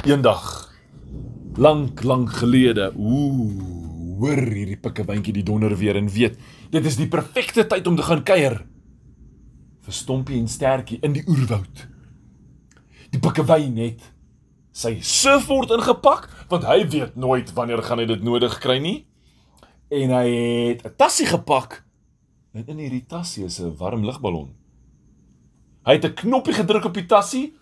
[0.00, 0.72] Eendag
[1.60, 6.38] lank lank gelede, ooh, hoor hierdie pikkewyntjie die donder weer en weet,
[6.72, 8.62] dit is die perfekte tyd om te gaan kuier.
[9.84, 11.82] Vir Stompie en Stertjie in die oerwoud.
[13.12, 14.06] Die pikkewyn het
[14.72, 19.04] sy surfboard ingepak want hy weet nooit wanneer gaan hy dit nodig kry nie.
[19.92, 20.28] En hy
[20.70, 21.82] het 'n tassie gepak.
[22.54, 24.54] En in hierdie tassie is 'n warm lugballon.
[25.84, 27.52] Hy het 'n knoppie gedruk op die tassie.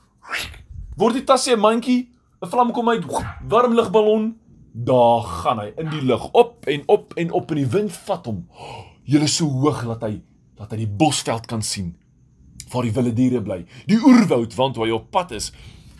[0.96, 3.04] Word die tassie 'n mandjie 'n vlam kom uit,
[3.48, 4.38] warm lugballon,
[4.72, 8.26] daar gaan hy in die lug op en op en op en die wind vat
[8.26, 8.44] hom.
[9.02, 10.20] Julle so hoog dat hy
[10.58, 11.96] dat hy die bosveld kan sien
[12.68, 13.62] waar die wilde diere bly.
[13.88, 15.52] Die oerwoud want waar hy op pad is,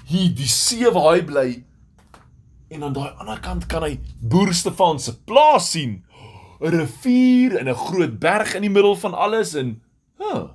[0.07, 1.49] hier die see waar hy bly.
[2.69, 6.05] En aan daai ander kant kan hy Boer Stefan se plaas sien.
[6.61, 9.81] 'n Rivier en 'n groot berg in die middel van alles en
[10.19, 10.51] huh,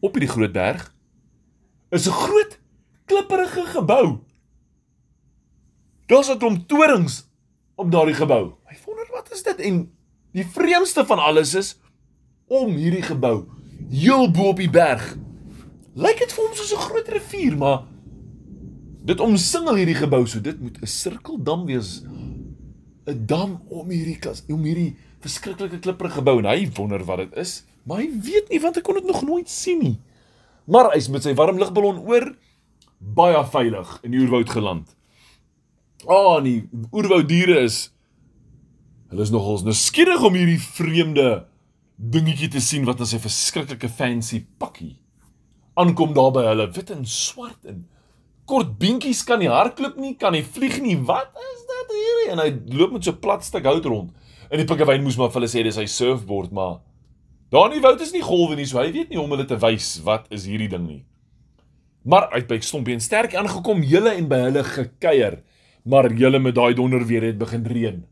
[0.00, 0.92] op hierdie groot berg
[1.90, 2.60] is 'n groot
[3.06, 4.20] klipperige gebou
[6.12, 7.24] Daar's 'n klomp torings
[7.74, 8.52] op daardie gebou.
[8.68, 9.92] Hy wonder wat is dit en
[10.32, 11.78] die vreemdste van alles is
[12.46, 13.48] om hierdie gebou
[13.88, 15.16] heel bo op die berg.
[15.94, 17.84] Lyk dit vir hom soos 'n groot rivier, maar
[19.04, 22.02] dit omsingel hierdie gebou, so dit moet 'n sirkeldam wees.
[23.06, 27.36] 'n Dam om hierdie kas, om hierdie verskriklike klipprige gebou en hy wonder wat dit
[27.36, 30.00] is, maar hy weet nie want hy kon dit nog nooit sien nie.
[30.66, 32.36] Maar hy's met sy warm lugballon oor
[32.98, 34.96] baie veilig in die oerwoud geland.
[36.06, 37.92] Ah, oh, nee, oerwoudiere is
[39.12, 41.44] hulle is nogals nuuskierig om hierdie vreemde
[41.96, 44.96] dingetjie te sien wat as 'n verskriklike fancy pakkie
[45.74, 47.84] aankom daar by hulle wit en swart en
[48.48, 50.96] kort beentjies kan nie hardloop nie, kan nie vlieg nie.
[51.08, 52.30] Wat is dit hierdie?
[52.34, 54.10] En hy loop met so 'n plat stuk hout rond.
[54.50, 56.80] En die pikkewyn moes maar vir hulle sê dis hy surfboard, maar
[57.50, 59.46] daar in die woud is nie golwe nie, so hy weet nie hoe om hulle
[59.46, 61.04] te wys wat is hierdie ding nie.
[62.04, 65.42] Maar uit by Stompie en Sterk aangekom, julle en by hulle gekuier
[65.82, 68.04] maar julle met daai donder weer het begin reën.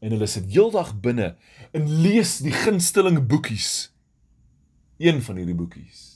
[0.00, 1.36] En hulle sit heeldag binne
[1.72, 3.92] en lees die gunsteling boekies.
[4.98, 6.06] Een van hierdie boekies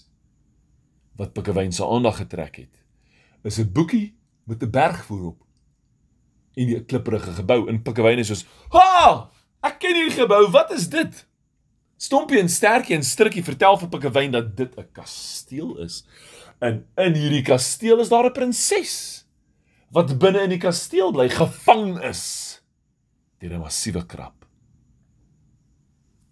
[1.21, 2.78] wat Pikkewyn se aandag getrek het,
[3.44, 5.42] is 'n boekie met 'n berg voorop
[6.54, 9.31] en die klipprige gebou in Pikkewyn is soos, "Ha!
[9.62, 10.50] Ek ken hierdie gebou.
[10.50, 11.26] Wat is dit?"
[11.97, 16.04] Stompie en Sterkie en Strikkie vertel vir Pikkewyn dat dit 'n kasteel is.
[16.60, 19.26] En in hierdie kasteel is daar 'n prinses
[19.92, 22.25] wat binne in die kasteel bly gevang is
[23.42, 24.47] deur 'n massiewe krab.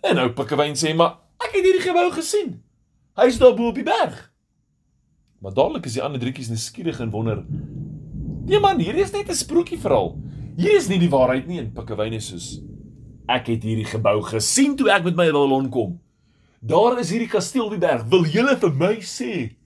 [0.01, 2.63] En nou Pikkewyn sê maar ek het hierdie gebou gesien.
[3.17, 4.33] Hy's daar bo op die berg.
[5.41, 7.45] Maar dadelik is die ander drietjies nuuskierig en wonder:
[8.45, 10.19] "Nee man, hier is net 'n sprokie verhaal.
[10.57, 12.61] Hier is nie die waarheid nie." En Pikkewyn is soos:
[13.29, 16.01] "Ek het hierdie gebou gesien toe ek met my ballon kom.
[16.61, 18.05] Daar is hierdie kasteel op die berg.
[18.05, 19.57] Wil julle vir my sê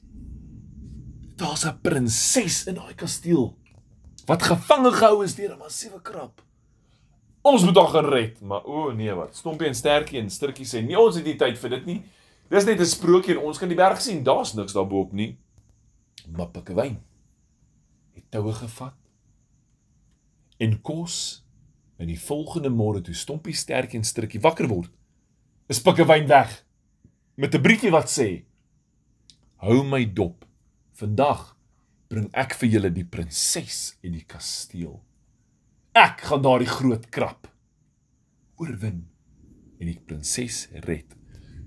[1.36, 3.54] daar's 'n prinses in daai kasteel?"
[4.26, 6.42] Wat gevange gehou is deur 'n massiewe krab.
[7.42, 9.36] Ons moet haar gered, maar o nee, wat?
[9.36, 12.02] Stompie en Stertjie en Sturtjie sê, "Nee, ons het nie tyd vir dit nie.
[12.48, 14.22] Dis net 'n sprokie en ons kan die berg sien.
[14.22, 15.36] Daar's niks daarbo-op nie."
[16.32, 17.02] Maar Pikkewyn
[18.14, 18.94] het toue gevat
[20.58, 21.44] en kos
[21.98, 24.90] in die volgende môre toe Stompie, Stertjie en Sturtjie wakker word.
[25.68, 26.64] Is Pikkewyn weg
[27.36, 28.44] met 'n briefie wat sê:
[29.56, 30.44] "Hou my dop.
[30.92, 31.53] Vandag
[32.08, 35.00] bring ek vir julle die prinses en die kasteel.
[35.94, 37.48] Ek gaan daardie groot krap
[38.60, 39.04] oorwin
[39.80, 41.06] en die prinses red.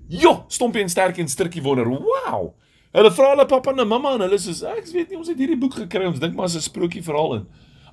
[0.08, 1.88] Jo, stompie en sterk en stukkie wonder.
[1.88, 2.54] Wow!
[2.96, 5.58] Hulle vra hulle pappa en mamma en hulle sê ek weet nie ons het hierdie
[5.60, 7.46] boek gekry ons dink maar 'n sprokie verhaal in.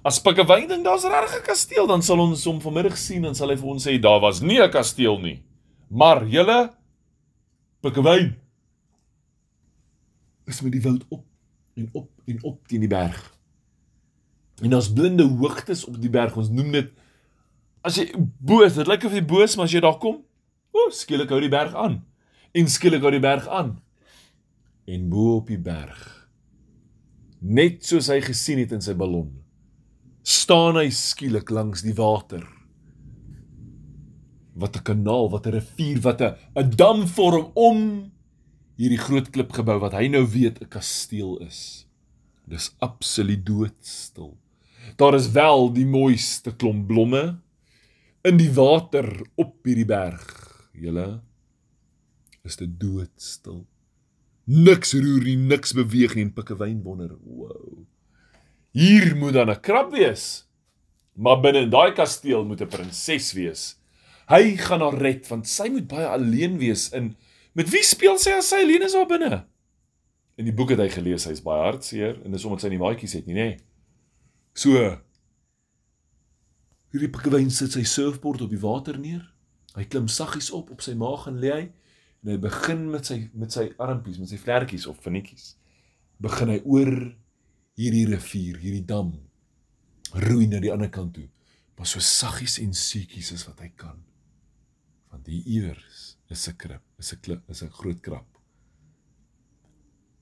[0.05, 3.49] As Pikkewyn dink daar's regtig 'n kasteel dan sal ons hom vanmiddag sien en sal
[3.49, 5.43] hy vir ons sê daar was nie 'n kasteel nie.
[5.89, 6.71] Maar julle
[7.81, 8.35] Pikkewyn
[10.47, 11.25] is met die woud op
[11.75, 13.19] en op en op teen die berg.
[14.63, 16.37] En daar's blinde hoogtes op die berg.
[16.39, 16.91] Ons noem dit
[17.85, 20.23] as jy boos, dit lyk of jy boos, maar as jy daar kom,
[20.73, 21.99] o, skielik hou die berg aan.
[22.55, 23.75] En skielik hou die berg aan.
[24.89, 26.01] En bo op die berg,
[27.41, 29.31] net soos hy gesien het in sy ballon,
[30.25, 32.45] staan hy skielik langs die water.
[34.55, 38.11] Wat 'n kanaal, wat 'n rivier, wat 'n 'n dam vorm om
[38.75, 41.87] hierdie groot klipgebou wat hy nou weet 'n kasteel is.
[42.47, 44.37] Dis absoluut doodstil.
[44.97, 47.41] Daar is wel die mooiste klomp blomme
[48.23, 50.69] in die water op hierdie berg.
[50.73, 51.21] Julle
[52.43, 53.65] is dit doodstil.
[54.45, 57.85] Niks roer nie, niks beweeg nie Pikkewyn wonder, "Wow.
[58.71, 60.45] Hier moet dan 'n krab wees."
[61.15, 63.75] Maar binne in daai kasteel moet 'n prinses wees.
[64.27, 67.15] Hy gaan haar red want sy moet baie alleen wees in
[67.55, 69.45] Met wie speel sy as sy alleen is daar binne?
[70.35, 73.15] In die boek het hy gelees hy's baie hartseer en dis omdat sy nie maatjies
[73.15, 73.45] het nie, nê?
[73.53, 73.61] Nee.
[74.55, 74.79] So
[76.91, 79.23] hierdie pikkewyn sit sy surfboard op die water neer.
[79.75, 81.63] Hy klim saggies op op sy maag en lê hy
[82.25, 85.53] en hy begin met sy met sy armpies, met sy vlekkies of vinnetjies.
[86.23, 86.91] Begin hy oor
[87.79, 89.13] hierdie rivier, hierdie dam
[90.25, 91.27] roei na die ander kant toe,
[91.75, 93.99] maar so saggies en seetjies as wat hy kan.
[95.11, 98.27] Want hier iewers is 'n krip, is 'n klip, is 'n groot krap.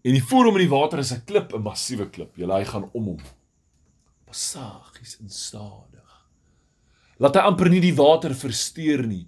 [0.04, 2.36] En die voor hom in die water is 'n klip, 'n massiewe klip.
[2.36, 3.20] Jy hy gaan om hom.
[4.32, 6.30] Saggies en stadig.
[7.20, 9.28] Laat hy amper nie die water versteur nie.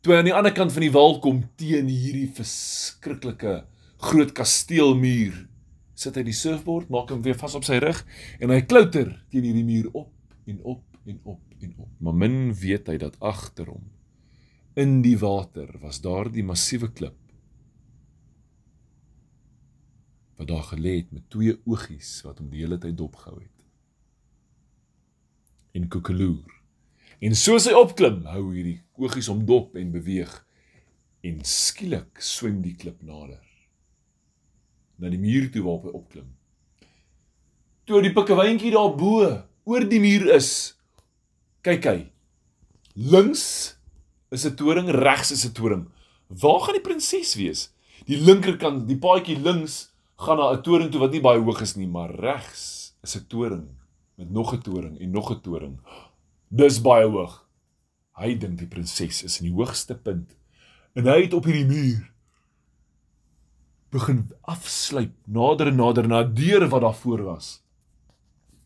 [0.00, 3.64] Toe hy aan die ander kant van die wal kom teen hierdie verskriklike
[3.98, 5.48] groot kasteelmuur
[5.94, 8.04] sit hy die surfboard, maak hom weer vas op sy rug
[8.40, 10.10] en hy klouter teen hierdie muur op
[10.46, 11.90] en op en op en op.
[12.00, 13.84] Maar min weet hy dat agter hom
[14.74, 17.18] in die water was daardie massiewe klip
[20.40, 23.58] wat daar gelê het met twee oogies wat hom die hele tyd dopgehou het.
[25.78, 26.48] En kokeloer.
[27.22, 30.32] En soos hy opklim, hou hierdie oogies hom dop en beweeg
[31.22, 33.44] en skielik swem die klip nader
[34.98, 36.26] na die muur toe waarop hy opklim.
[37.86, 39.28] Toe die pikkewyntjie daar bo
[39.68, 40.74] oor die muur is,
[41.62, 41.96] kyk hy.
[42.98, 43.44] Links
[44.32, 45.88] is 'n toring, regs is 'n toring.
[46.28, 47.70] Waar gaan die prinses wees?
[48.06, 51.76] Die linkerkant, die paadjie links gaan na 'n toring toe wat nie baie hoog is
[51.76, 53.68] nie, maar regs is 'n toring
[54.16, 55.78] met nog 'n toring en nog 'n toring.
[56.48, 57.44] Dis baie hoog.
[58.16, 60.36] Hy dink die prinses is in die hoogste punt
[60.94, 62.12] en hy het op hierdie muur
[63.90, 67.62] begin afsluip nader en nader na 'n deur wat daar voor was.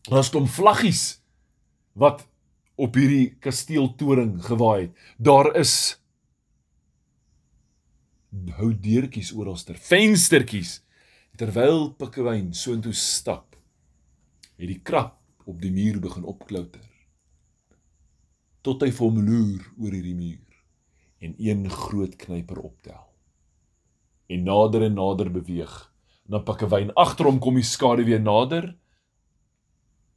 [0.01, 1.21] Daar's kom vlaggies
[1.93, 2.27] wat
[2.77, 4.93] op hierdie kasteeltoring gewaai het.
[5.17, 5.97] Daar is
[8.57, 10.81] hou deurtjies oralster, venstertjies.
[11.37, 13.55] Terwyl Pikkewyn soontoe stap,
[14.57, 16.85] het die krap op die muur begin opklouter.
[18.65, 20.43] Tot hy vir hom loer oor hierdie muur
[21.21, 23.07] en een groot knyper optel
[24.27, 25.75] en nader en nader beweeg.
[26.27, 28.73] Na Pikkewyn agter hom kom die skade weer nader.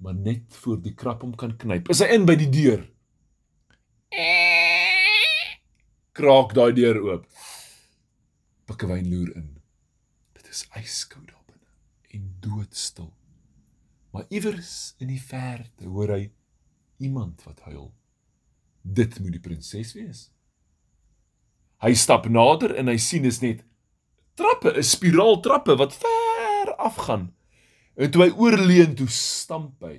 [0.01, 2.87] Maar net voor die krap hom kan knyp, is hy in by die deur.
[6.17, 7.27] Kraak daai deur oop.
[8.69, 9.49] Pikkewyn loer in.
[10.39, 13.11] Dit is yskoud daar binne en doodstil.
[14.11, 16.23] Maar iewers in die verte hoor hy
[16.99, 17.91] iemand wat huil.
[18.83, 20.31] Dit moet die prinses wees.
[21.85, 23.63] Hy stap nader en hy sien is net
[24.37, 27.31] trappe, 'n spiraal trappe wat ver afgaan.
[27.99, 29.99] En toe hy oorleun toe stamp hy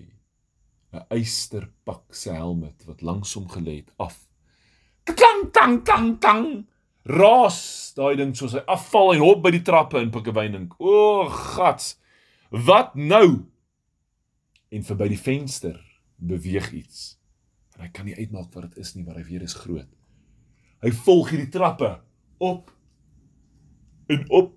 [0.92, 4.28] 'n eysterpak se helm wat langs hom gelê het af.
[5.04, 6.68] Klang tang tang tang.
[7.04, 10.76] Ras, daai ding soos hy afval en hop by die trappe in Pikkewynink.
[10.80, 11.96] O, gats.
[12.52, 13.48] Wat nou?
[14.70, 15.80] En verby die venster
[16.18, 17.18] beweeg iets.
[17.76, 19.90] En hy kan nie uitmaak wat dit is nie, maar hy weet dit is groot.
[20.84, 21.96] Hy volg hierdie trappe
[22.38, 22.72] op
[24.12, 24.54] en op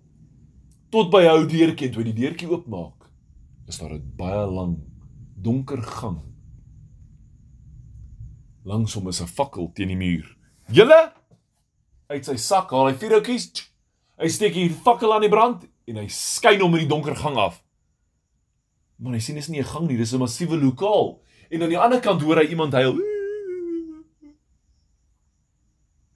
[0.91, 3.04] tot by hou deurtjie toe die deurtjie oopmaak
[3.67, 4.79] is daar 'n baie lang
[5.37, 6.35] donker gang
[8.65, 10.37] langs hom is 'n fakkel teen die muur.
[10.69, 11.13] Julle!
[12.09, 13.71] Uit sy sak haal hy vier houtjies
[14.17, 17.37] hy steek hier fakkel aan die brand en hy skyn hom in die donker gang
[17.37, 17.63] af.
[18.97, 21.21] Maar hy sien dis nie 'n gang nie dis 'n massiewe lokaal.
[21.51, 22.97] En aan die ander kant hoor hy iemand huil.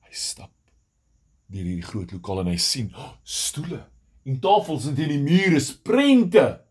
[0.00, 0.50] Hy stap
[1.48, 3.86] deur hierdie groot lokaal en hy sien oh, stoele
[4.24, 6.64] en tafels en teen die mure sprente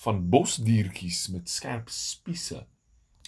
[0.00, 2.66] van bosdiertjies met skerp spiese.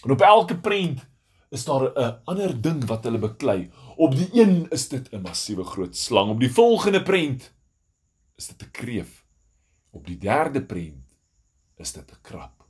[0.03, 1.05] En op elke prent
[1.49, 3.71] is daar 'n ander ding wat hulle beklei.
[3.95, 7.53] Op die een is dit 'n massiewe groot slang, op die volgende prent
[8.35, 9.25] is dit 'n kreef.
[9.89, 11.05] Op die derde prent
[11.75, 12.67] is dit 'n krab.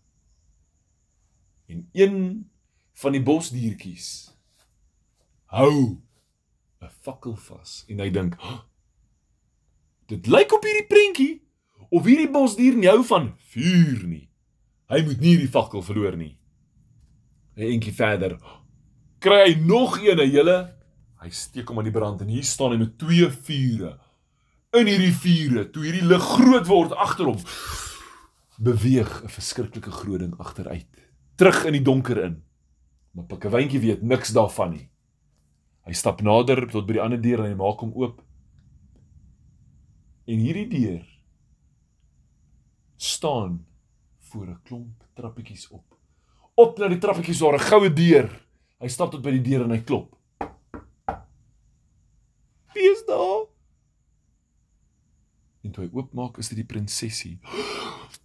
[1.65, 2.51] En een
[2.93, 4.36] van die bosdiertjies
[5.45, 6.01] hou
[6.81, 8.62] 'n fakkel vas en hy dink oh,
[10.05, 11.42] dit lyk op hierdie prentjie
[11.93, 14.27] of hierdie bosdier nie hou van vuur nie.
[14.89, 16.33] Hy moet nie die fakkel verloor nie.
[17.57, 18.39] Hy enkie verder.
[19.23, 20.57] Kry hy nog een hele
[21.23, 23.93] hy steek hom aan die brand en hier staan hy met twee vure
[24.75, 27.39] in hierdie vure toe hierdie lig groot word agter hom.
[28.57, 30.89] Beweeg 'n verskriklike groot ding agteruit
[31.38, 32.41] terug in die donker in.
[33.13, 34.89] Maar Pikkewyntjie weet niks daarvan nie.
[35.85, 38.21] Hy stap nader tot by die ander deur en hy maak hom oop.
[40.25, 41.12] En hierdie deur
[43.03, 43.65] staan
[44.19, 45.98] voor 'n klomp trappetjies op.
[46.55, 48.48] Op na die trappetjies waar 'n goue deur.
[48.79, 50.17] Hy stap tot by die deur en hy klop.
[52.74, 53.45] Wie is daar?
[55.63, 57.39] En toe hy oopmaak, is dit die prinsesie.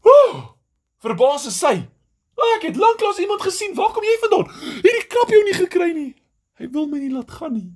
[0.02, 0.56] Oh!
[0.98, 1.88] Verbaas is sy.
[2.34, 3.74] "O, ek het lanklaas iemand gesien.
[3.74, 4.54] Waar kom jy vandaan?
[4.82, 6.14] Hierdie krap jou nie gekry nie.
[6.58, 7.72] Hy wil my nie laat gaan nie."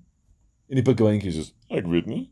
[0.68, 2.30] En die pikkewyntjie sê, "Ek weet nie.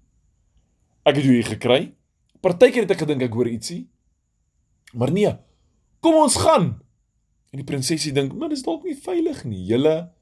[1.04, 1.94] Ek het jou hier gekry.
[2.40, 3.88] Partykeer het ek gedink ek hoor ietsie.
[4.92, 5.34] Maar nee.
[6.00, 6.80] Kom ons gaan."
[7.50, 9.64] En die prinsesie dink, "Maar dis dalk nie veilig nie.
[9.66, 10.12] Julle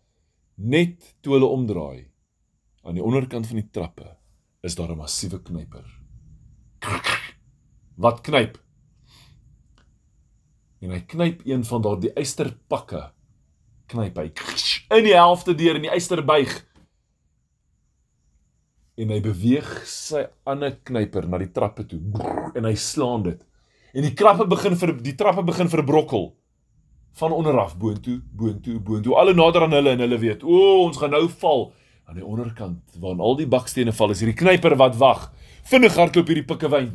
[0.57, 2.11] net toe hulle omdraai
[2.83, 4.17] aan die onderkant van die trappe
[4.67, 5.87] is daar 'n massiewe knyper.
[7.95, 8.59] Wat knyp?
[10.81, 13.13] En hy knyp een van daardie eysterpakke.
[13.87, 14.33] Knyp hy
[14.99, 16.67] in die helfte deur in die eyster buig.
[18.99, 22.01] En hy beweeg sy ander knyper na die trappe toe
[22.55, 23.45] en hy slaan dit.
[23.92, 26.33] En die trappe begin vir die trappe begin verbrokkel
[27.18, 29.14] van onder af boontoe, boontoe, boontoe.
[29.16, 31.71] Al hoe nader aan hulle en hulle weet, o, ons gaan nou val
[32.09, 35.28] aan die onderkant waar al die bakstene val is hierdie knyper wat wag.
[35.68, 36.92] Vinnig hardloop hierdie pikkewyn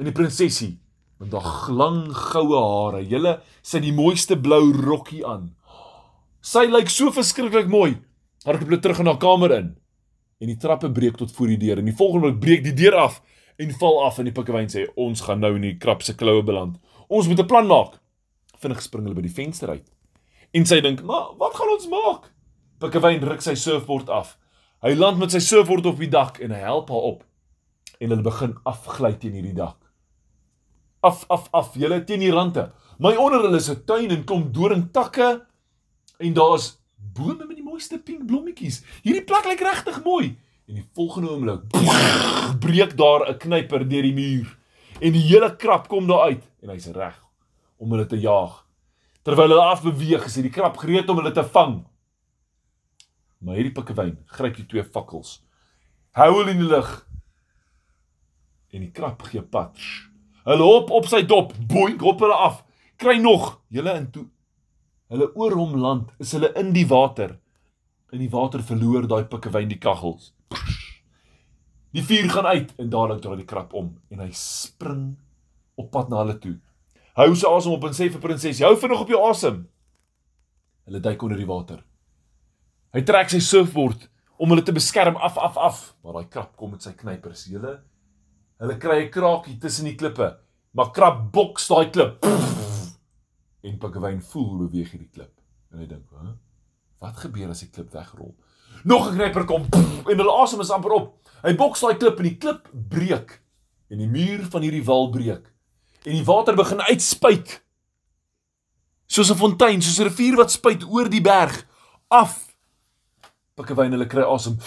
[0.00, 0.74] in die prinsesie
[1.22, 3.04] met haar lang goue hare.
[3.06, 5.52] Julle sit die mooiste blou rokkie aan.
[6.42, 7.94] Sy lyk so verskriklik mooi.
[8.42, 9.70] Hardloop hulle terug in haar kamer in.
[10.42, 12.98] En die trappe breek tot voor die deur en die volgende oomblik breek die deur
[13.04, 13.20] af
[13.56, 16.42] en val af en die pikkewyn sê ons gaan nou in die krap se kloue
[16.42, 16.78] beland.
[17.08, 18.00] Ons moet 'n plan maak.
[18.58, 19.88] Vinnig spring hulle by die venster uit.
[20.52, 22.32] En sy dink, "Maar wat gaan ons maak?"
[22.78, 24.38] Pikkewyn ruk sy surfbord af
[24.82, 27.20] Hy land met sy surfboard op die dak en hy help haar op.
[28.02, 29.78] En hulle begin afgly teen hierdie dak.
[31.06, 32.68] Af af af, julle teen die rande.
[32.98, 35.46] My onder hulle is 'n tuin en klomp doringtakke
[36.18, 36.78] en daar's
[37.14, 38.82] bome met die mooiste pink blommetjies.
[39.02, 40.36] Hierdie plek lyk regtig mooi.
[40.68, 41.60] En die volgende oomblik
[42.64, 44.58] breek daar 'n knyper deur die muur
[45.00, 47.18] en die hele krap kom daar uit en hy's reg
[47.78, 48.62] om hulle te jaag.
[49.22, 51.84] Terwyl hulle afbeweeg, is die krap gereed om hulle te vang.
[53.42, 55.40] Maar hierdie pikkewyn gryp die twee fakkels.
[56.18, 56.90] Hou hulle in die lug.
[58.70, 59.78] En die krap gee pad.
[60.46, 62.62] Hulle hop op sy dop, boink op hulle af.
[62.98, 64.26] Kry nog, hulle in toe.
[65.12, 67.36] Hulle oor hom land, is hulle in die water.
[68.12, 70.32] In die water verloor daai pikkewyn die kaggels.
[71.92, 75.10] Die vuur gaan uit en dadelik draai die krap om en hy spring
[75.76, 76.54] op pad na hulle toe.
[77.18, 79.68] Hou sy asem op en sê vir prinses, "Hou vinnig op jou asem."
[80.86, 81.84] Hulle duik onder die water.
[82.94, 84.08] Hy trek sy surfboard
[84.38, 87.44] om hulle te beskerm af af af, maar daai krap kom met sy knypers.
[87.44, 87.82] Hulle
[88.58, 90.38] hulle kry 'n kraakie tussen die klippe,
[90.72, 92.24] maar krap boks daai klip.
[93.62, 95.40] En Pikkewyn voel hoe beweeg hierdie klip.
[95.72, 96.36] En hy dink, "Hæ?
[97.00, 98.34] Wat gebeur as die klip wegrol?"
[98.84, 99.66] Nog 'n knyper kom
[100.10, 101.18] en hulle asem is amper op.
[101.42, 103.40] Hy boks daai klip en die klip breek
[103.90, 105.52] en die muur van hierdie wal breek.
[106.04, 107.62] En die water begin uitspuit.
[109.06, 111.66] Soos 'n fontein, soos 'n rivier wat spuit oor die berg
[112.08, 112.54] af
[113.54, 114.58] pikkewyn hulle kry asem.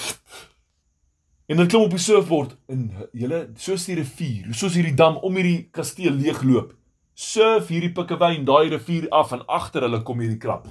[1.45, 5.35] En hulle klim op die surfboard en hulle soos die rivier, soos hierdie dam om
[5.35, 6.73] hierdie kasteel leegloop.
[7.13, 10.65] Surf hierdie pikkewyn daai rivier af en agter hulle kom hierdie krap.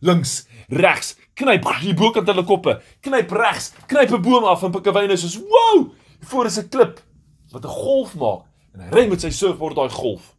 [0.00, 2.80] Links, regs, knyp die bokant hulle koppe.
[3.00, 7.00] Knyp regs, knyp 'n boom af en pikkewyn is soos, "Wow!" Voor is 'n klip
[7.52, 10.34] wat 'n golf maak en hy ry met sy surfboard daai golf.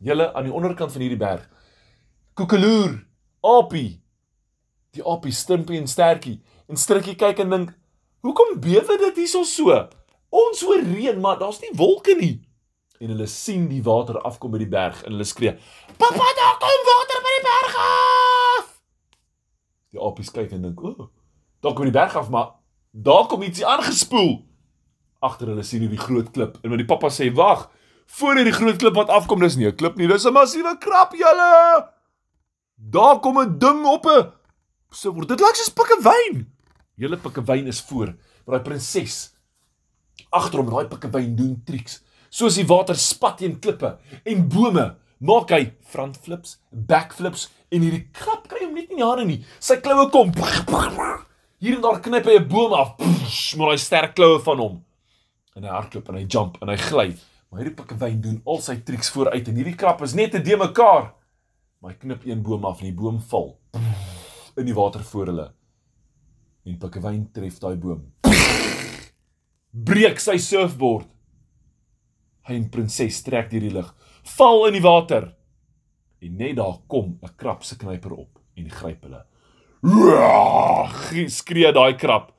[0.00, 1.48] Julle aan die onderkant van hierdie berg.
[2.34, 3.06] Koekeloer,
[3.40, 4.00] Apie,
[4.94, 7.72] die appie Stimpie en Stertjie en Strikkie kyk en dink,
[8.20, 9.88] "Hoekom bewe dit hierso so?
[10.30, 12.48] Ons hoor reën, maar daar's nie wolke nie."
[13.00, 15.56] En hulle sien die water afkom by die berg en hulle skree,
[15.96, 18.67] "Pappa, daar kom water by die berg af!"
[19.92, 21.08] Die appies kyk en dink, "O, oh,
[21.60, 22.50] daar kom die berg af, maar
[22.92, 24.44] daar kom ietsie aangespoel."
[25.20, 27.70] Agter hulle sien hulle die groot klip en die pappa sê, "Wag,
[28.06, 31.12] voor hierdie groot klip wat afkom, dis nie 'n klip nie, dis 'n massiewe krap,
[31.12, 31.88] julle."
[32.76, 34.32] Daar kom 'n ding op 'n
[34.92, 36.46] so word dit lyk soos pikkewyn.
[36.98, 38.14] Julle pikkewyn is voor,
[38.44, 39.34] maar daai prinses
[40.30, 42.02] agter hom, daai pikkewyn doen triks.
[42.28, 43.94] Soos die water spat teen klippe
[44.28, 48.48] en bome, maak hy front flips, back flips en hierdie krap
[48.86, 49.44] in die hande nie.
[49.58, 50.32] Sy kloue kom.
[51.58, 52.94] Hier en daar knyp hy 'n boom af,
[53.56, 54.84] maar hy sterk kloue van hom.
[55.56, 57.08] En hy hardloop en hy jump en hy gly.
[57.50, 60.56] Maar hierdie pikkewyn doen al sy triks vooruit en hierdie krap is net te de
[60.56, 61.14] mekaar.
[61.80, 63.58] Maar hy knip een boom af en die boom val
[64.58, 65.52] in die water voor hulle.
[66.66, 68.02] En Pikkewyn tref daai boom.
[69.88, 71.06] Breek sy surfboard.
[72.48, 73.88] Hy en prinses trek deur die lug,
[74.36, 75.28] val in die water.
[76.24, 79.22] En net daar kom 'n krap se knyper op en gryp hulle.
[81.30, 82.32] Skree daai krap.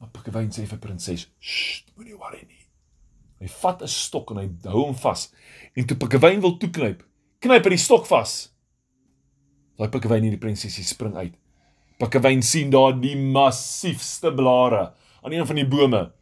[0.00, 2.66] Maar Pikkewyn sê vir prinses, "Sst, moenie worry nie."
[3.40, 5.32] Hy vat 'n stok en hy hou hom vas.
[5.76, 7.02] En toe Pikkewyn wil toeknyp,
[7.40, 8.50] knyp hy die stok vas.
[9.78, 11.34] Daai pikkewyn hierdie prinsesie spring uit.
[11.98, 16.12] Pikkewyn sien daar die massiefste blare aan een van die bome.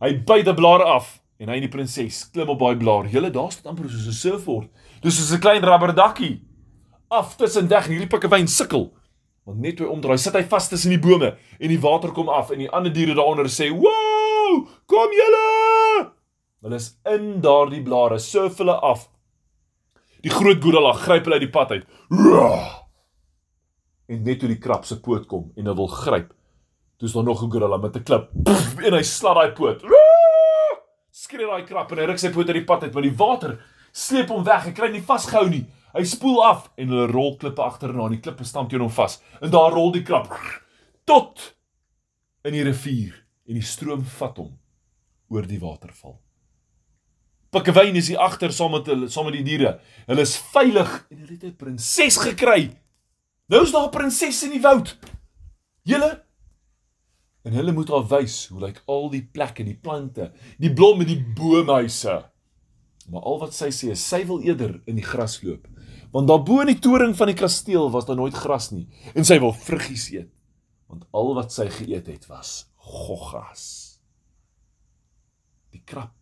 [0.00, 3.08] Hy byt die blare af En hy en die prinses klim op daai blaar.
[3.10, 4.68] Julle daar staan amper soos 'n surfboard.
[5.02, 6.40] Dis soos 'n klein rubberdakkie.
[7.08, 8.92] Af tussen weg en hierdie pikkewyn sukkel.
[9.44, 12.50] Want net toe omdraai, sit hy vas tussen die bome en die water kom af
[12.54, 14.68] en die ander diere daaronder sê: "Wow!
[14.86, 16.12] Kom julle!"
[16.64, 19.08] Hulle is in daardie blare, surf hulle af.
[20.24, 21.84] Die groot gorilla gryp hulle uit die pad uit.
[22.08, 22.88] Roar!
[24.08, 26.32] En net toe die krab se poot kom en hy wil gryp,
[26.96, 29.82] toe is daar nog 'n gorilla met 'n klip pff, en hy slat daai poot.
[29.82, 30.80] Roar!
[31.10, 33.60] Skree daai krab en hy ruk sy poot uit die pad uit, maar die water
[33.92, 34.64] sleep hom weg.
[34.64, 35.66] Hy kry nie vasgehou nie.
[35.94, 39.20] Hy spoel af en hulle rol klippe agterna en die klippe stamp teen hom vas.
[39.40, 40.32] En daar rol die krab
[41.06, 41.52] tot
[42.44, 43.14] in die rivier
[43.46, 44.54] en die stroom vat hom
[45.30, 46.18] oor die waterval.
[47.54, 49.76] Pikkewyn is hier agter saam met hulle, saam met die diere.
[50.08, 52.74] Hulle is veilig en hulle het 'n prinses gekry.
[53.48, 54.96] Nou is daar 'n prinses in die woud.
[55.84, 56.24] Julle
[57.44, 61.22] en hulle moet haar wys hoe lyk al die plekke, die plante, die blomme, die
[61.36, 62.24] boomhuise.
[63.10, 65.68] Maar al wat sy sê is sy wil eerder in die gras loop.
[66.14, 69.40] Want daarbo in die toring van die kasteel was daar nooit gras nie en sy
[69.42, 70.30] wil vruggies eet.
[70.86, 73.64] Want al wat sy geëet het was goggas.
[75.74, 76.14] Die krab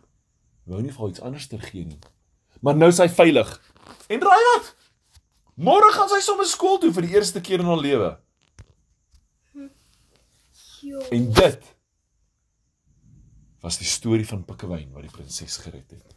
[0.65, 2.01] wou nie vir iets anders ter gee nie.
[2.63, 3.51] Maar nou is sy veilig.
[4.09, 4.73] En raai wat?
[5.61, 8.13] Môre gaan sy sommer skool toe vir die eerste keer in haar lewe.
[11.15, 11.69] En dit
[13.63, 16.07] was die storie van Pikkewyn wat die prinses gered het.